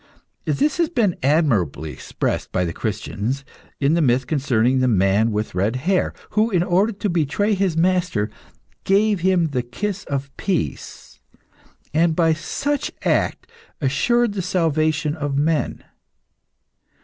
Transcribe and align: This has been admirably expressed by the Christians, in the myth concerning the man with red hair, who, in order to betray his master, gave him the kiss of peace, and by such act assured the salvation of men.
This 0.47 0.77
has 0.77 0.89
been 0.89 1.15
admirably 1.21 1.91
expressed 1.91 2.51
by 2.51 2.65
the 2.65 2.73
Christians, 2.73 3.45
in 3.79 3.93
the 3.93 4.01
myth 4.01 4.25
concerning 4.25 4.79
the 4.79 4.87
man 4.87 5.31
with 5.31 5.53
red 5.53 5.75
hair, 5.75 6.11
who, 6.31 6.49
in 6.49 6.63
order 6.63 6.91
to 6.93 7.07
betray 7.07 7.53
his 7.53 7.77
master, 7.77 8.31
gave 8.83 9.19
him 9.19 9.49
the 9.49 9.61
kiss 9.61 10.03
of 10.05 10.35
peace, 10.37 11.19
and 11.93 12.15
by 12.15 12.33
such 12.33 12.91
act 13.05 13.45
assured 13.79 14.33
the 14.33 14.41
salvation 14.41 15.15
of 15.15 15.37
men. 15.37 15.83